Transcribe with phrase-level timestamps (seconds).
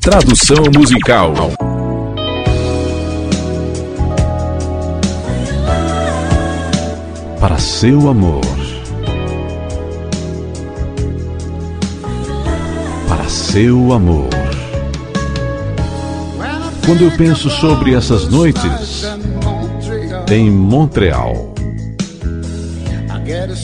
[0.00, 1.34] Tradução musical.
[7.38, 8.40] Para seu amor.
[13.06, 14.30] Para seu amor.
[16.86, 19.04] Quando eu penso sobre essas noites
[20.32, 21.54] em Montreal,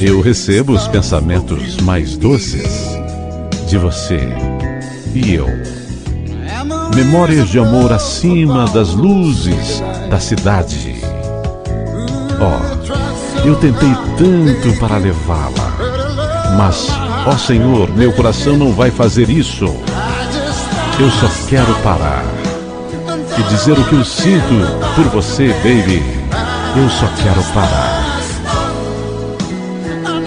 [0.00, 2.88] eu recebo os pensamentos mais doces
[3.68, 4.18] de você
[5.14, 5.83] e eu.
[6.92, 11.00] Memórias de amor acima das luzes da cidade.
[12.40, 16.88] Oh, eu tentei tanto para levá-la, mas,
[17.26, 19.66] ó oh Senhor, meu coração não vai fazer isso.
[20.98, 22.24] Eu só quero parar
[23.38, 24.54] e dizer o que eu sinto
[24.94, 26.02] por você, baby.
[26.76, 28.04] Eu só quero parar.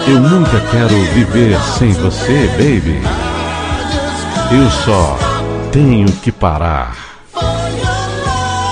[0.06, 3.00] Eu nunca quero viver sem você, baby.
[4.50, 5.27] Eu só
[5.70, 6.96] tenho que parar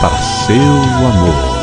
[0.00, 0.56] para seu
[1.06, 1.56] amor.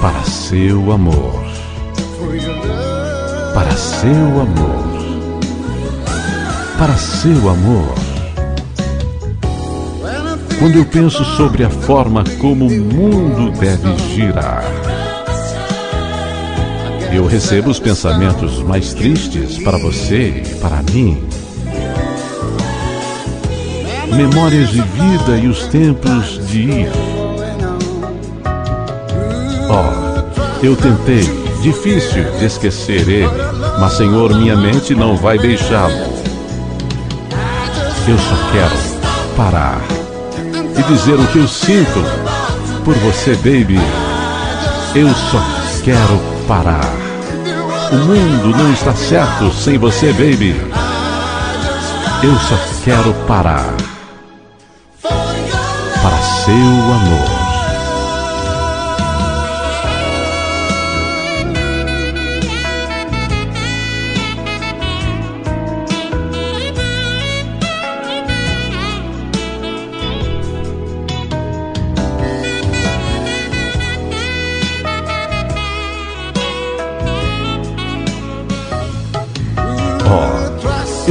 [0.00, 1.46] Para seu amor.
[3.54, 4.86] Para seu amor.
[6.78, 7.94] Para seu amor.
[10.58, 14.64] Quando eu penso sobre a forma como o mundo deve girar,
[17.16, 21.26] eu recebo os pensamentos mais tristes para você e para mim.
[24.14, 26.92] Memórias de vida e os tempos de ir.
[29.70, 31.22] Oh, eu tentei,
[31.62, 33.28] difícil de esquecer ele,
[33.80, 35.94] mas Senhor, minha mente não vai deixá-lo.
[38.06, 39.80] Eu só quero parar
[40.78, 42.04] e dizer o que eu sinto
[42.84, 43.80] por você, baby.
[44.94, 45.42] Eu só
[45.82, 47.05] quero parar.
[47.92, 50.56] O mundo não está certo sem você, baby.
[52.22, 53.72] Eu só quero parar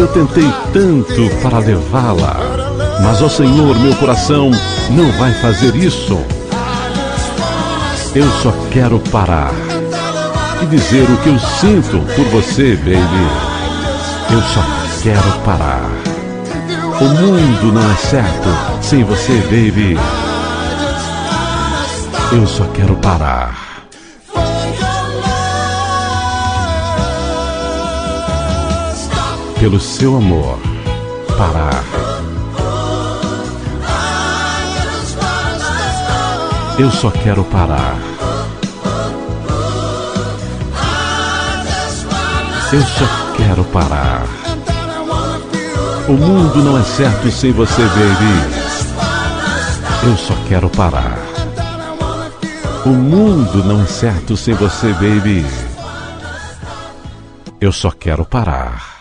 [0.06, 2.38] Eu tentei tanto para levá-la,
[3.02, 4.52] mas, ó Senhor, meu coração
[4.92, 6.20] não vai fazer isso.
[8.14, 9.52] Eu só quero parar
[10.62, 13.02] e dizer o que eu sinto por você, baby.
[14.32, 14.64] Eu só
[15.02, 15.90] quero parar.
[17.02, 19.98] O mundo não é certo sem você, baby.
[22.32, 23.65] Eu só quero parar.
[29.60, 30.60] Pelo seu amor,
[31.38, 31.84] parar.
[36.78, 37.98] Eu só quero parar.
[42.74, 43.06] Eu só
[43.38, 44.26] quero parar.
[46.10, 48.66] O mundo não é certo sem você, baby.
[50.04, 51.18] Eu só quero parar.
[52.86, 55.46] O mundo não é certo sem você, baby.
[57.62, 58.95] Eu só quero parar.